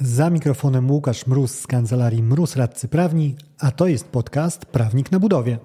[0.00, 5.20] Za mikrofonem Łukasz Mróz z kancelarii Mróz Radcy Prawni, a to jest podcast Prawnik na
[5.20, 5.58] budowie.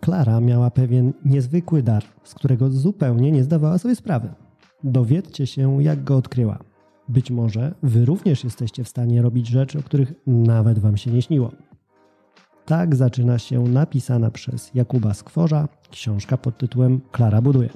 [0.00, 4.49] Klara miała pewien niezwykły dar, z którego zupełnie nie zdawała sobie sprawy.
[4.84, 6.58] Dowiedzcie się, jak go odkryła.
[7.08, 11.22] Być może wy również jesteście w stanie robić rzeczy, o których nawet wam się nie
[11.22, 11.50] śniło.
[12.66, 17.68] Tak zaczyna się napisana przez Jakuba Skworza książka pod tytułem Klara buduje.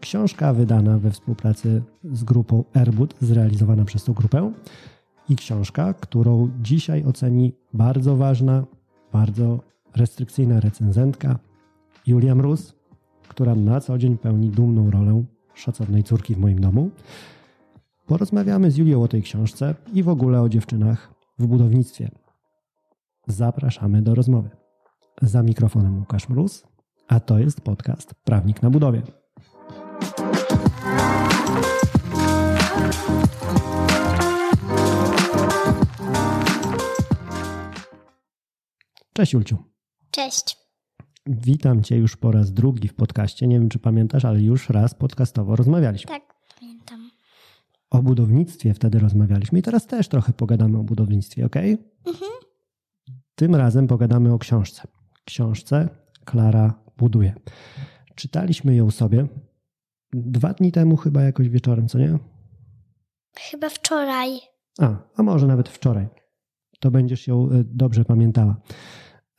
[0.00, 4.52] Książka wydana we współpracy z grupą Airbud, zrealizowana przez tą grupę
[5.28, 8.64] i książka, którą dzisiaj oceni bardzo ważna,
[9.12, 9.60] bardzo
[9.96, 11.38] restrykcyjna recenzentka
[12.06, 12.74] Julia Mróz,
[13.28, 16.90] która na co dzień pełni dumną rolę szacownej córki w moim domu.
[18.06, 22.10] Porozmawiamy z Julią o tej książce i w ogóle o dziewczynach w budownictwie.
[23.26, 24.50] Zapraszamy do rozmowy.
[25.22, 26.64] Za mikrofonem Łukasz Mróz,
[27.08, 29.02] a to jest podcast Prawnik na budowie.
[39.12, 39.56] Cześć Julciu.
[40.10, 40.61] Cześć.
[41.26, 43.46] Witam Cię już po raz drugi w podcaście.
[43.46, 46.08] Nie wiem, czy pamiętasz, ale już raz podcastowo rozmawialiśmy.
[46.08, 47.10] Tak, pamiętam.
[47.90, 51.56] O budownictwie wtedy rozmawialiśmy i teraz też trochę pogadamy o budownictwie, ok?
[51.56, 52.32] Mhm.
[53.34, 54.88] Tym razem pogadamy o książce.
[55.24, 55.88] Książce
[56.24, 57.34] Klara buduje.
[58.14, 59.26] Czytaliśmy ją sobie
[60.12, 62.18] dwa dni temu, chyba jakoś wieczorem, co nie?
[63.38, 64.38] Chyba wczoraj.
[64.80, 66.08] A, a może nawet wczoraj.
[66.80, 68.60] To będziesz ją y, dobrze pamiętała.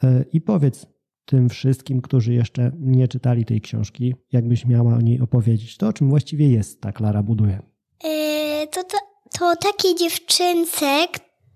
[0.04, 0.93] Y, I powiedz
[1.26, 5.94] tym wszystkim, którzy jeszcze nie czytali tej książki, jakbyś miała o niej opowiedzieć, to o
[5.94, 7.62] czym właściwie jest ta Klara buduje.
[8.04, 8.98] Yy, to, to,
[9.40, 11.08] to takiej dziewczynce,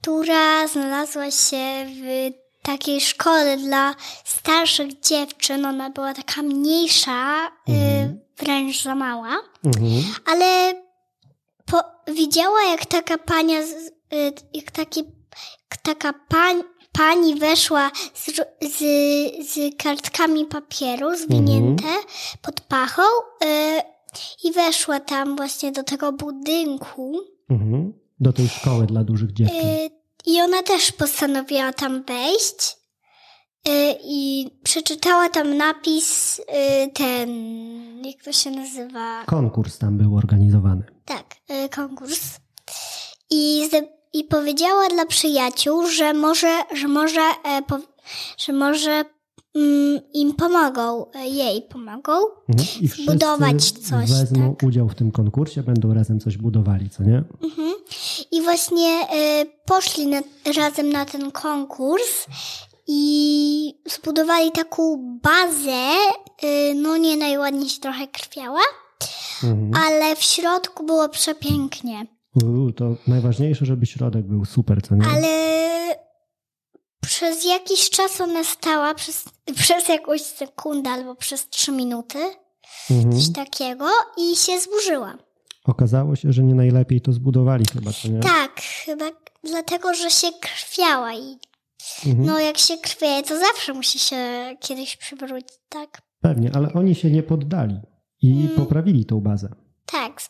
[0.01, 3.95] która znalazła się w takiej szkole dla
[4.25, 5.66] starszych dziewczyn.
[5.66, 8.09] Ona była taka mniejsza, Mhm.
[8.09, 9.29] yy, wręcz za mała,
[9.66, 10.03] Mhm.
[10.25, 10.73] ale
[11.66, 11.81] po,
[12.13, 15.03] widziała jak taka pania, yy, jak taki,
[15.83, 16.56] taka pań,
[16.97, 18.25] pani weszła z,
[18.62, 18.80] z,
[19.52, 21.88] z kartkami papieru zwinięte
[22.41, 23.02] pod pachą
[23.41, 23.81] yy,
[24.44, 27.19] i weszła tam właśnie do tego budynku.
[27.50, 27.94] Mhm.
[28.19, 29.68] Do tej szkoły dla dużych dziewczyn.
[29.68, 29.90] Y,
[30.25, 32.78] I ona też postanowiła tam wejść.
[33.68, 36.44] Y, I przeczytała tam napis, y,
[36.94, 37.30] ten,
[38.06, 39.24] jak to się nazywa?
[39.25, 40.84] Konkurs tam był organizowany.
[41.06, 41.25] Tak,
[41.66, 42.40] y, konkurs.
[43.30, 43.69] I,
[44.13, 47.79] I powiedziała dla przyjaciół, że może, że może, e, po,
[48.38, 49.06] że może
[49.56, 52.12] mm, im pomogą, e, jej pomogą.
[52.50, 52.68] Mhm.
[52.81, 54.68] I wszyscy Zbudować coś, wezmą tak.
[54.68, 57.23] udział w tym konkursie, będą razem coś budowali, co nie?
[57.44, 57.73] Mhm.
[58.31, 60.22] I właśnie e, poszli na,
[60.57, 62.25] razem na ten konkurs
[62.88, 65.88] i zbudowali taką bazę.
[66.44, 68.62] E, no nie najładniej się trochę krwiała,
[69.44, 69.72] Mhm.
[69.88, 72.06] ale w środku było przepięknie.
[72.75, 75.06] To najważniejsze, żeby środek był super, co nie?
[75.08, 75.28] Ale
[77.02, 79.25] przez jakiś czas ona stała, przez,
[79.56, 82.18] przez jakąś sekundę albo przez trzy minuty,
[82.92, 83.12] Mhm.
[83.16, 83.86] coś takiego,
[84.18, 85.18] i się zburzyła.
[85.66, 88.20] Okazało się, że nie najlepiej to zbudowali chyba, co nie?
[88.20, 89.06] Tak, chyba
[89.44, 91.38] dlatego, że się krwiała i
[92.06, 92.25] Mhm.
[92.25, 94.18] No, jak się krwieje, to zawsze musi się
[94.59, 96.02] kiedyś przywrócić, tak?
[96.22, 97.75] Pewnie, ale oni się nie poddali
[98.22, 98.56] i Mm.
[98.56, 99.50] poprawili tą bazę.
[99.86, 100.22] Tak.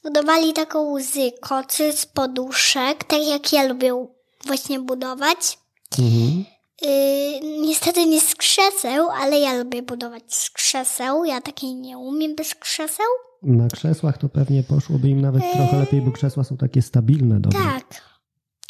[0.00, 4.06] Zbudowali taką z kocy, z poduszek, tak jak ja lubię
[4.46, 5.58] właśnie budować.
[5.98, 6.44] Mhm.
[6.82, 11.24] Yy, niestety nie z krzeseł, ale ja lubię budować z krzeseł.
[11.24, 13.06] Ja takiej nie umiem bez krzeseł.
[13.42, 17.58] Na krzesłach to pewnie poszłoby im nawet trochę lepiej, bo krzesła są takie stabilne, dobre.
[17.58, 18.02] Tak.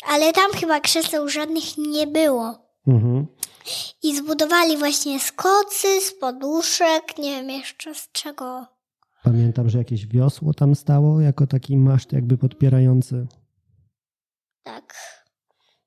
[0.06, 2.54] Ale tam chyba krzeseł żadnych nie było.
[2.86, 3.26] Mhm.
[4.02, 8.66] I zbudowali właśnie z kocy, z poduszek, nie wiem jeszcze z czego.
[9.24, 13.26] Pamiętam, że jakieś wiosło tam stało, jako taki maszt jakby podpierający.
[14.62, 14.94] Tak.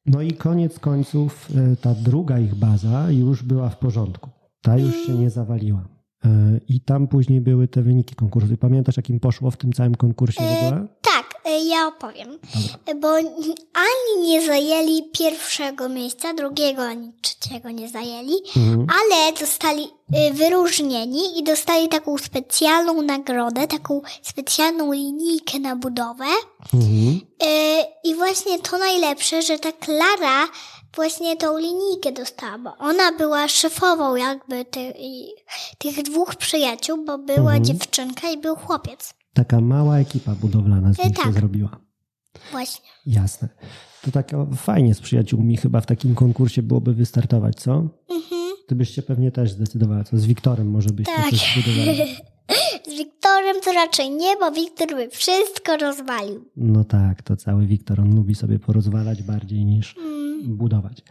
[0.05, 4.29] No i koniec końców e, ta druga ich baza już była w porządku.
[4.61, 5.87] Ta już się nie zawaliła.
[6.25, 8.57] E, I tam później były te wyniki konkursu.
[8.57, 10.87] Pamiętasz, jak im poszło w tym całym konkursie w ogóle?
[11.51, 12.39] Y, ja opowiem.
[12.95, 13.07] Bo
[13.73, 18.87] ani nie zajęli pierwszego miejsca, drugiego ani trzeciego nie zajęli, Mhm.
[18.89, 26.25] ale zostali y, wyróżnieni i dostali taką specjalną nagrodę, taką specjalną linijkę na budowę.
[26.73, 27.21] Mhm.
[27.43, 30.47] Y, I właśnie to najlepsze, że ta Klara
[30.95, 35.33] właśnie tą linijkę dostała, bo ona była szefową jakby ty, i-
[35.77, 37.63] tych dwóch przyjaciół, bo była Mhm.
[37.65, 39.13] dziewczynka i był chłopiec.
[39.33, 41.33] Taka mała ekipa budowlana z E, nich się tak.
[41.33, 41.79] zrobiła.
[42.51, 42.85] Właśnie.
[43.05, 43.49] Jasne.
[44.01, 47.73] To tak o, fajnie z przyjaciółmi chyba w takim konkursie byłoby wystartować, co?
[48.09, 48.51] Mhm.
[48.67, 50.17] Ty byś się pewnie też zdecydowała, co?
[50.17, 51.29] Z Wiktorem może byście Tak.
[51.29, 51.97] coś zbudowali.
[52.87, 56.45] Z Wiktorem to raczej nie, bo Wiktor by wszystko rozwalił.
[56.57, 60.57] No tak, to cały Wiktor, on lubi sobie porozwalać bardziej niż Mm.
[60.57, 61.01] budować.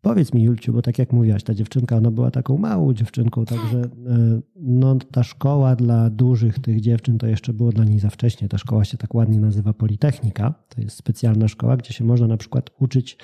[0.00, 3.78] Powiedz mi, Julciu, bo tak jak mówiłaś, ta dziewczynka, ona była taką małą dziewczynką, także
[3.78, 8.48] e, no, ta szkoła dla dużych tych dziewczyn to jeszcze było dla niej za wcześnie.
[8.48, 10.54] Ta szkoła się tak ładnie nazywa Politechnika.
[10.68, 13.18] To jest specjalna szkoła, gdzie się można na przykład uczyć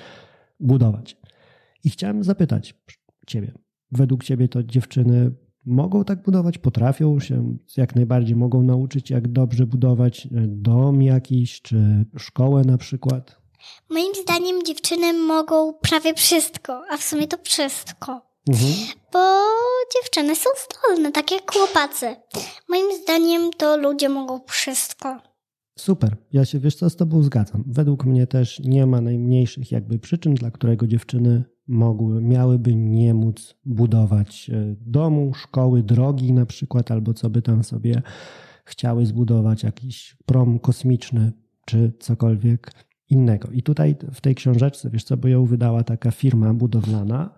[0.59, 1.17] budować.
[1.83, 2.75] I chciałem zapytać
[3.27, 3.51] ciebie,
[3.91, 5.31] według ciebie to dziewczyny
[5.65, 12.05] mogą tak budować, potrafią się jak najbardziej mogą nauczyć, jak dobrze budować dom jakiś, czy
[12.17, 13.44] szkołę na przykład?
[13.89, 18.21] Moim zdaniem dziewczyny mogą prawie wszystko, a w sumie to wszystko.
[18.49, 18.73] Mhm.
[19.13, 19.19] Bo
[19.95, 22.15] dziewczyny są zdolne, tak jak chłopacy.
[22.69, 25.21] Moim zdaniem to ludzie mogą wszystko.
[25.79, 27.63] Super, ja się wiesz co z tobą zgadzam.
[27.67, 33.55] Według mnie też nie ma najmniejszych jakby przyczyn, dla którego dziewczyny mogły, miałyby nie móc
[33.65, 38.01] budować e, domu, szkoły, drogi na przykład, albo co by tam sobie
[38.65, 41.31] chciały zbudować, jakiś prom kosmiczny,
[41.65, 42.71] czy cokolwiek
[43.09, 43.51] innego.
[43.51, 47.29] I tutaj w tej książeczce, wiesz co, bo ją wydała taka firma budowlana,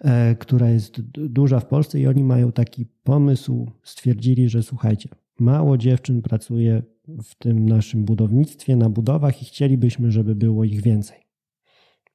[0.00, 5.08] e, która jest duża w Polsce i oni mają taki pomysł, stwierdzili, że słuchajcie,
[5.38, 6.82] mało dziewczyn pracuje
[7.22, 11.18] w tym naszym budownictwie, na budowach i chcielibyśmy, żeby było ich więcej.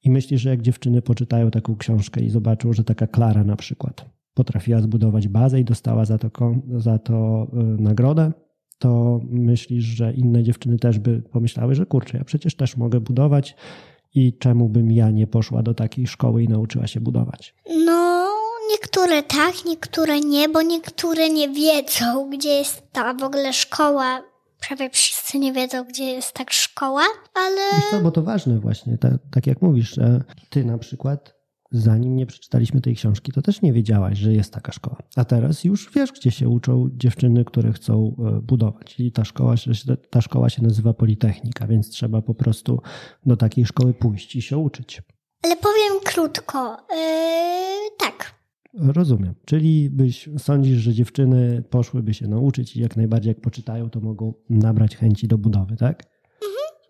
[0.02, 4.10] I myślisz, że jak dziewczyny poczytają taką książkę i zobaczą, że taka Klara na przykład
[4.34, 6.30] potrafiła zbudować bazę i dostała za to,
[6.76, 8.32] za to y, nagrodę,
[8.78, 13.56] to myślisz, że inne dziewczyny też by pomyślały, że kurczę, ja przecież też mogę budować
[14.14, 17.54] i czemu bym ja nie poszła do takiej szkoły i nauczyła się budować?
[17.86, 18.28] No,
[18.70, 24.22] niektóre tak, niektóre nie, bo niektóre nie wiedzą, gdzie jest ta w ogóle szkoła.
[24.68, 27.02] Prawie wszyscy nie wiedzą, gdzie jest tak szkoła,
[27.34, 31.35] ale Wiesz co, bo to ważne właśnie, tak, tak jak mówisz, że ty na przykład
[31.70, 34.96] zanim nie przeczytaliśmy tej książki, to też nie wiedziałaś, że jest taka szkoła.
[35.16, 39.00] A teraz już wiesz, gdzie się uczą dziewczyny, które chcą e, budować.
[39.00, 39.54] I ta szkoła,
[40.10, 42.80] ta szkoła się nazywa Politechnika, więc trzeba po prostu
[43.26, 45.02] do takiej szkoły pójść i się uczyć.
[45.42, 46.76] Ale powiem krótko.
[46.90, 48.34] Yy, tak.
[48.74, 49.34] Rozumiem.
[49.44, 54.34] Czyli byś sądzisz, że dziewczyny poszłyby się nauczyć i jak najbardziej jak poczytają, to mogą
[54.50, 56.15] nabrać chęci do budowy, tak?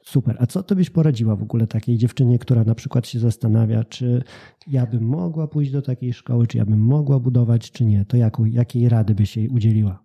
[0.08, 0.36] Super.
[0.40, 4.22] A co ty byś poradziła w ogóle takiej dziewczynie, która na przykład się zastanawia, czy
[4.66, 8.04] ja bym mogła pójść do takiej szkoły, czy ja bym mogła budować, czy nie?
[8.04, 10.02] To jaką, jakiej rady byś jej udzieliła?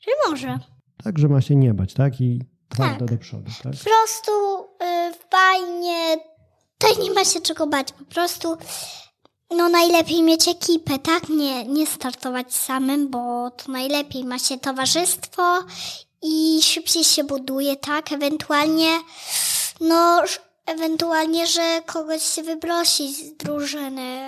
[0.00, 0.58] Że może.
[1.04, 2.20] Tak, że ma się nie bać, tak?
[2.20, 3.10] I twardo Tak.
[3.10, 3.72] do przodu, tak?
[3.72, 4.32] Po prostu
[4.80, 6.22] yy, fajnie.
[6.78, 7.92] Tutaj nie ma się czego bać.
[7.92, 8.56] Po prostu
[9.56, 11.28] no najlepiej mieć ekipę, tak?
[11.28, 15.42] Nie, nie startować samym, bo to najlepiej ma się towarzystwo
[16.22, 18.12] i szybciej się buduje, tak?
[18.12, 18.90] Ewentualnie
[19.80, 20.22] no
[20.66, 24.18] ewentualnie, że kogoś się wybrosi z drużyny,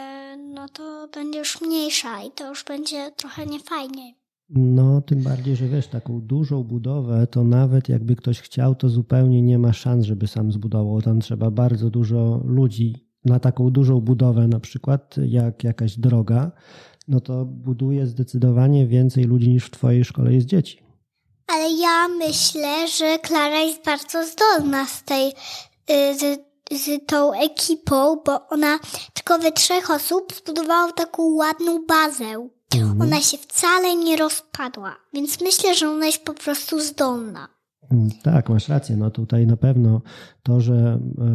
[0.55, 4.15] no to będzie już mniejsza i to już będzie trochę niefajnie.
[4.51, 9.43] No, tym bardziej, że wiesz, taką dużą budowę, to nawet jakby ktoś chciał, to zupełnie
[9.43, 11.03] nie ma szans, żeby sam zbudował.
[11.03, 16.53] Tam trzeba bardzo dużo ludzi na taką dużą budowę, na przykład jak jakaś droga,
[17.09, 20.92] no to buduje zdecydowanie więcej ludzi niż w twojej szkole jest dzieci.
[21.63, 25.29] Ale ja myślę, że Klara jest bardzo zdolna z tej,
[25.91, 26.41] y, z,
[26.73, 28.79] z tą ekipą, bo ona
[29.15, 32.49] tylko we trzech osób zbudowała taką ładną bazę.
[33.01, 37.49] Ona się wcale nie rozpadła, więc myślę, że ona jest po prostu zdolna.
[37.91, 38.97] Mm, Tak, masz rację.
[38.97, 40.01] No tutaj na pewno
[40.43, 40.75] to, że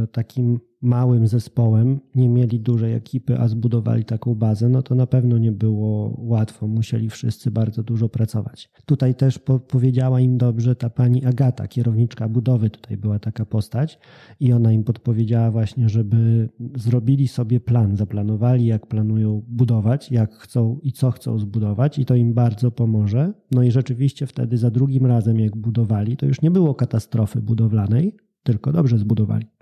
[0.03, 5.07] e, takim małym zespołem nie mieli dużej ekipy, a zbudowali taką bazę, no to na
[5.07, 6.67] pewno nie było łatwo.
[6.67, 8.69] Musieli wszyscy bardzo dużo pracować.
[8.85, 13.99] Tutaj też po powiedziała im dobrze ta pani Agata, kierowniczka budowy, tutaj była taka postać
[14.39, 20.79] i ona im podpowiedziała właśnie, żeby zrobili sobie plan, zaplanowali jak planują budować, jak chcą
[20.83, 23.33] i co chcą zbudować i to im bardzo pomoże.
[23.51, 28.15] No i rzeczywiście wtedy za drugim razem jak budowali, to już nie było katastrofy budowlanej,
[28.43, 29.56] tylko dobrze zbudowali.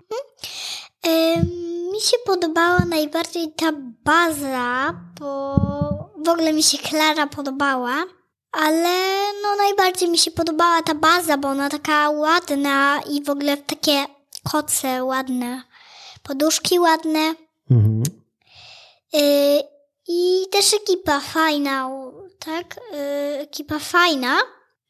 [1.96, 3.72] Mi się podobała najbardziej ta
[4.04, 5.56] baza, bo
[6.24, 7.94] w ogóle mi się Klara podobała,
[8.52, 8.94] ale
[9.42, 14.04] no najbardziej mi się podobała ta baza, bo ona taka ładna i w ogóle takie
[14.52, 15.62] koce ładne,
[16.22, 17.34] poduszki ładne
[17.70, 18.02] Mhm.
[19.12, 19.20] yy,
[20.08, 21.90] i też ekipa fajna,
[22.38, 22.76] tak?
[22.92, 22.98] Yy,
[23.40, 24.36] ekipa fajna,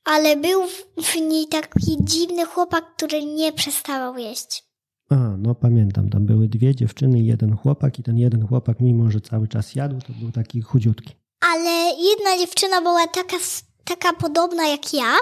[0.05, 4.65] ale był w, w niej taki dziwny chłopak, który nie przestawał jeść.
[5.11, 9.11] A, no pamiętam, tam były dwie dziewczyny i jeden chłopak i ten jeden chłopak, mimo
[9.11, 11.15] że cały czas jadł, to był taki chudziutki.
[11.53, 13.37] Ale jedna dziewczyna była taka
[13.85, 15.15] taka podobna jak ja,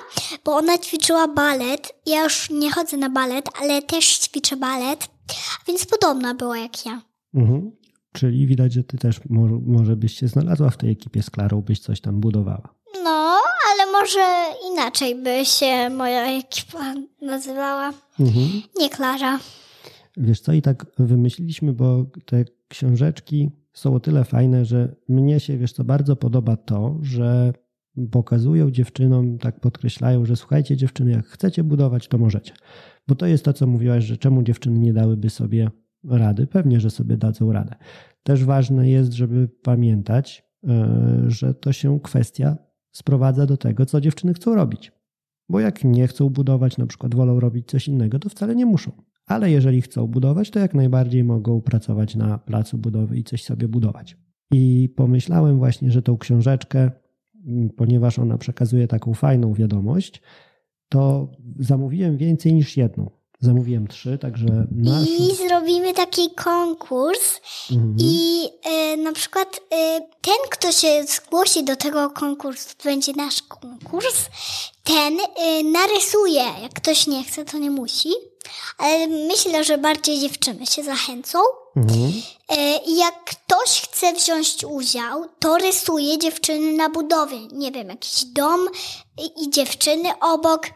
[0.44, 1.92] bo ona ćwiczyła balet.
[2.06, 5.08] Ja już nie chodzę na balet, ale też ćwiczę balet,
[5.68, 7.02] więc podobna była jak ja.
[7.34, 7.72] Mhm.
[8.12, 11.62] Czyli widać, że ty też może, może byś się znalazła w tej ekipie z Klarą,
[11.62, 12.74] byś coś tam budowała.
[13.04, 13.36] No,
[13.72, 17.92] ale może inaczej by się moja ekipa nazywała.
[18.20, 18.62] Mhm.
[18.80, 19.38] Nie Klara.
[20.16, 25.58] Wiesz co, i tak wymyśliliśmy, bo te książeczki są o tyle fajne, że mnie się,
[25.58, 27.52] wiesz co, bardzo podoba to, że
[28.10, 32.52] pokazują dziewczynom, tak podkreślają, że słuchajcie dziewczyny, jak chcecie budować, to możecie.
[33.08, 35.70] Bo to jest to, co mówiłaś, że czemu dziewczyny nie dałyby sobie
[36.04, 36.46] rady?
[36.46, 37.74] Pewnie, że sobie dadzą radę.
[38.22, 42.56] Też ważne jest, żeby pamiętać, e, że to się kwestia
[42.92, 44.92] sprowadza do tego, co dziewczyny chcą robić.
[45.48, 48.92] Bo jak nie chcą budować, na przykład wolą robić coś innego, to wcale nie muszą.
[49.26, 53.68] Ale jeżeli chcą budować, to jak najbardziej mogą pracować na placu budowy i coś sobie
[53.68, 54.16] budować.
[54.52, 56.90] I pomyślałem właśnie, że tą książeczkę,
[57.46, 60.22] mm, ponieważ ona przekazuje taką fajną wiadomość,
[60.88, 63.10] to zamówiłem więcej niż jedną.
[63.44, 65.08] Zamówiłem trzy, także nasz...
[65.08, 67.40] I zrobimy taki konkurs
[67.72, 67.96] Mhm.
[68.00, 73.42] i e, na przykład e, ten, kto się zgłosi do tego konkursu, to będzie nasz
[73.42, 74.16] konkurs,
[74.84, 76.44] ten e, narysuje.
[76.62, 78.10] Jak ktoś nie chce, to nie musi.
[78.78, 81.38] Ale myślę, że bardziej dziewczyny się zachęcą.
[81.76, 82.12] Mhm.
[82.48, 87.46] E, jak ktoś chce wziąć udział, to rysuje dziewczyny na budowie.
[87.52, 88.68] Nie wiem, jakiś dom
[89.36, 90.66] i, dziewczyny obok.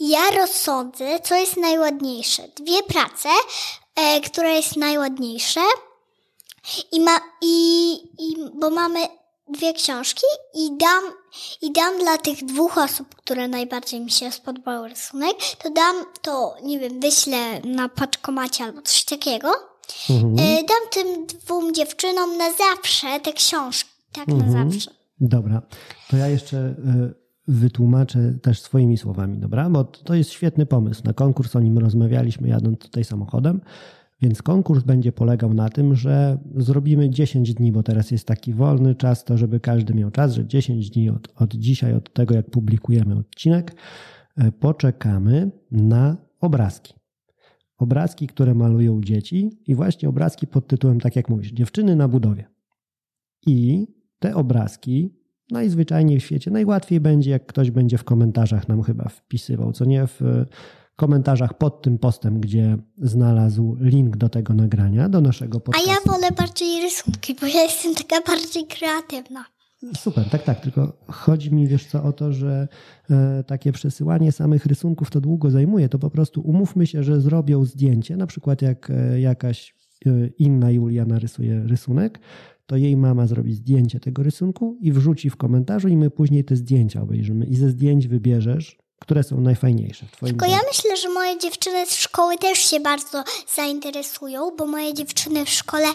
[0.00, 2.48] Ja rozsądzę, co jest najładniejsze.
[2.48, 3.28] Dwie prace,
[3.94, 5.60] e, która jest najładniejsze.
[6.92, 9.08] I ma, i, i, bo mamy
[9.48, 11.04] dwie książki i dam,
[11.62, 16.54] i dam dla tych dwóch osób, które najbardziej mi się spodobał rysunek, to dam to,
[16.62, 19.67] nie wiem, wyślę na paczkomacie albo coś takiego.
[20.10, 20.34] Mhm.
[20.38, 23.90] E, dam tym dwóm dziewczynom na zawsze te książki.
[24.12, 24.70] Tak, na Mhm.
[24.70, 24.90] zawsze.
[25.20, 25.62] Dobra,
[26.10, 27.14] to ja jeszcze y,
[27.48, 29.70] wytłumaczę też swoimi słowami, dobra?
[29.70, 31.02] Bo to jest świetny pomysł.
[31.04, 33.60] Na konkurs o nim rozmawialiśmy jadąc tutaj samochodem.
[34.22, 38.94] Więc konkurs będzie polegał na tym, że zrobimy 10 dni, bo teraz jest taki wolny
[38.94, 42.50] czas, to żeby każdy miał czas, że 10 dni od, od dzisiaj, od tego jak
[42.50, 43.74] publikujemy odcinek,
[44.36, 46.94] e, poczekamy na obrazki.
[47.78, 52.48] Obrazki, które malują dzieci i właśnie obrazki pod tytułem, tak jak mówisz, dziewczyny na budowie.
[53.46, 53.86] I
[54.18, 55.14] te obrazki
[55.50, 60.06] najzwyczajniej w świecie najłatwiej będzie, jak ktoś będzie w komentarzach nam chyba wpisywał, co nie
[60.06, 60.46] w e,
[60.96, 65.90] komentarzach pod tym postem, gdzie znalazł link do tego nagrania, do naszego A podcastu.
[65.90, 69.44] ja wolę bardziej rysunki, bo ja jestem taka bardziej kreatywna.
[69.96, 70.60] Super, tak, tak.
[70.60, 72.68] Tylko chodzi mi, wiesz co, o to, że
[73.10, 75.88] e, takie przesyłanie samych rysunków to długo zajmuje.
[75.88, 79.74] To po prostu umówmy się, że zrobią zdjęcie, na przykład jak e, jakaś
[80.06, 82.20] e, inna Julia narysuje rysunek,
[82.66, 86.56] to jej mama zrobi zdjęcie tego rysunku i wrzuci w komentarzu i my później te
[86.56, 87.46] zdjęcia obejrzymy.
[87.46, 91.86] I ze zdjęć wybierzesz, które są najfajniejsze w twoim Tylko ja myślę, że moje dziewczyny
[91.86, 95.86] z szkoły też się bardzo zainteresują, bo moje dziewczyny w szkole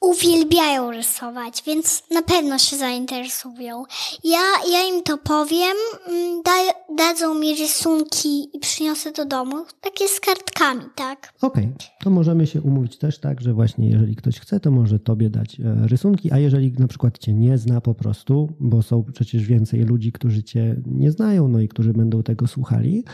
[0.00, 3.84] uwielbiają rysować, więc na pewno się zainteresują.
[4.24, 5.76] Ja, ja im to powiem,
[6.08, 6.52] mm, da,
[6.96, 11.32] dadzą mi rysunki i przyniosę do domu, takie z kartkami, tak?
[11.42, 15.30] Okej, to możemy się umówić też tak, że właśnie jeżeli ktoś chce, to może tobie
[15.30, 19.46] dać e, rysunki, a jeżeli na przykład cię nie zna po prostu, bo są przecież
[19.46, 23.04] więcej ludzi, którzy cię nie znają, no i którzy będą tego słuchali,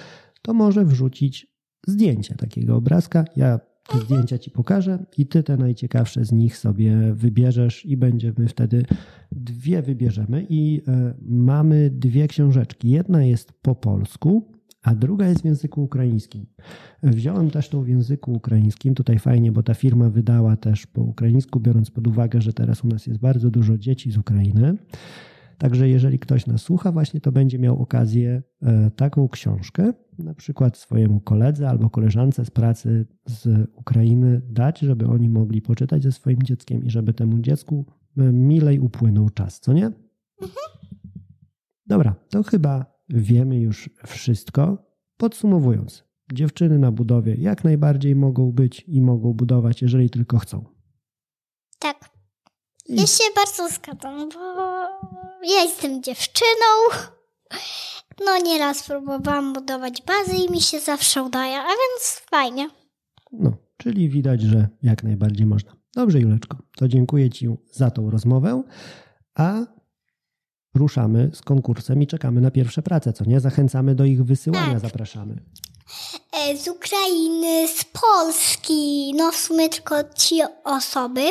[0.43, 1.55] to może wrzucić
[1.87, 3.25] zdjęcie takiego obrazka.
[3.37, 3.61] Ja
[4.05, 8.85] zdjęcia ci pokażę i ty te najciekawsze z nich sobie wybierzesz i będziemy wtedy
[9.33, 12.91] dwie wybierzemy i e, mamy dwie książeczki.
[12.91, 16.47] Jedna jest po polsku, a druga jest w języku ukraińskim.
[17.03, 18.95] Wziąłem też tą w języku ukraińskim.
[18.95, 22.89] Tutaj fajnie, bo ta firma wydała też po ukraińsku, biorąc pod uwagę, że teraz u
[22.89, 24.77] nas jest bardzo dużo dzieci z Ukrainy.
[25.59, 30.79] Także jeżeli ktoś nas słucha, właśnie to będzie miał okazję e, taką książkę, na przykład
[30.79, 36.43] swojemu koledze albo koleżance z pracy z Ukrainy dać, żeby oni mogli poczytać ze swoim
[36.43, 37.87] dzieckiem i żeby temu dziecku
[38.19, 39.91] e, milej upłynął czas, co nie?
[41.87, 44.79] Dobra, to chyba wiemy już wszystko.
[45.17, 50.65] Podsumowując, dziewczyny na budowie jak najbardziej mogą być i mogą budować, jeżeli tylko chcą.
[51.79, 52.11] Tak.
[52.89, 54.41] I- Ja się bardzo zgadzam, bo
[55.47, 57.01] ja jestem dziewczyną.
[58.27, 62.69] No nieraz próbowałam budować bazy i mi się zawsze udaje, a więc fajnie.
[63.33, 65.73] No, czyli widać, że jak najbardziej można.
[65.95, 68.63] Dobrze, Juleczko, to dziękuję Ci za tą rozmowę,
[69.35, 69.55] a
[70.75, 73.41] ruszamy z konkursem i czekamy na pierwsze prace, co nie?
[73.41, 74.81] Zachęcamy do ich wysyłania, Tak.
[74.81, 75.43] zapraszamy.
[76.33, 81.23] E, Z Ukrainy, z Polski, no w sumie tylko ci osoby.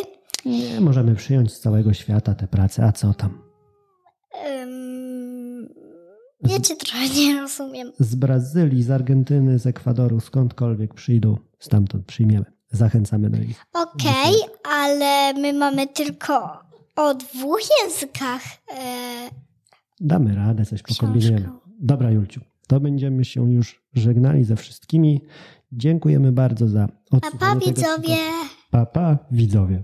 [0.45, 3.41] Nie, możemy przyjąć z całego świata te prace, a co tam?
[4.61, 4.72] Ym,
[6.49, 7.91] Ja cię trochę nie rozumiem.
[7.99, 12.45] Z Brazylii, z Argentyny, z Ekwadoru, skądkolwiek przyjdą, stamtąd przyjmiemy.
[12.71, 13.65] Zachęcamy do nich.
[13.73, 14.33] Okej,
[14.71, 16.57] ale my mamy tylko
[16.95, 18.41] o dwóch językach.
[18.77, 19.29] E,
[19.99, 21.05] Damy radę, coś Książkę.
[21.07, 21.49] pokombinujemy.
[21.79, 25.21] Dobra, Julciu, to będziemy się już żegnali ze wszystkimi.
[25.71, 28.15] Dziękujemy bardzo za odsłuchanie pa tego widzowie.
[28.71, 29.83] Pa, pa, widzowie.